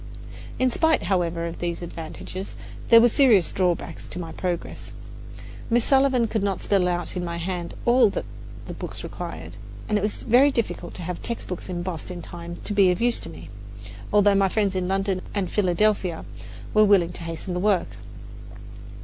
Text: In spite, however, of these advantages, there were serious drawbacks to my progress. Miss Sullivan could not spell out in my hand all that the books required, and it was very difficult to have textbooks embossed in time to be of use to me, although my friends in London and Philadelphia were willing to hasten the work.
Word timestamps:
In 0.57 0.71
spite, 0.71 1.03
however, 1.03 1.45
of 1.45 1.59
these 1.59 1.83
advantages, 1.83 2.55
there 2.89 2.99
were 2.99 3.07
serious 3.07 3.51
drawbacks 3.51 4.07
to 4.07 4.17
my 4.17 4.31
progress. 4.31 4.93
Miss 5.69 5.85
Sullivan 5.85 6.25
could 6.27 6.41
not 6.41 6.59
spell 6.59 6.87
out 6.87 7.15
in 7.15 7.23
my 7.23 7.37
hand 7.37 7.75
all 7.85 8.09
that 8.09 8.25
the 8.65 8.73
books 8.73 9.03
required, 9.03 9.57
and 9.87 9.99
it 9.99 10.01
was 10.01 10.23
very 10.23 10.49
difficult 10.49 10.95
to 10.95 11.03
have 11.03 11.21
textbooks 11.21 11.69
embossed 11.69 12.09
in 12.09 12.23
time 12.23 12.57
to 12.63 12.73
be 12.73 12.89
of 12.89 12.99
use 12.99 13.19
to 13.19 13.29
me, 13.29 13.49
although 14.11 14.33
my 14.33 14.49
friends 14.49 14.75
in 14.75 14.87
London 14.87 15.21
and 15.35 15.51
Philadelphia 15.51 16.25
were 16.73 16.83
willing 16.83 17.11
to 17.11 17.21
hasten 17.21 17.53
the 17.53 17.59
work. 17.59 17.89